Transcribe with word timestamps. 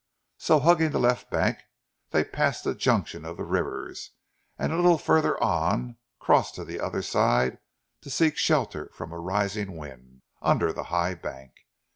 So 0.39 0.59
hugging 0.59 0.89
the 0.89 0.99
left 0.99 1.29
bank 1.29 1.59
they 2.09 2.23
passed 2.23 2.63
the 2.63 2.73
junction 2.73 3.23
of 3.23 3.37
the 3.37 3.43
rivers, 3.43 4.09
and 4.57 4.73
a 4.73 4.75
little 4.75 4.97
further 4.97 5.39
on 5.43 5.97
crossed 6.17 6.55
to 6.55 6.65
the 6.65 6.79
other 6.79 7.03
side 7.03 7.59
to 8.01 8.09
seek 8.09 8.35
shelter 8.35 8.89
from 8.95 9.11
a 9.11 9.19
rising 9.19 9.77
wind, 9.77 10.23
under 10.41 10.73
the 10.73 10.85
high 10.85 11.13
bank. 11.13 11.53